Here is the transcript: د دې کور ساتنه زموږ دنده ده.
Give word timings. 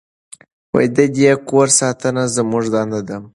د 0.95 0.97
دې 1.15 1.31
کور 1.49 1.67
ساتنه 1.79 2.23
زموږ 2.35 2.63
دنده 2.73 3.01
ده. 3.07 3.17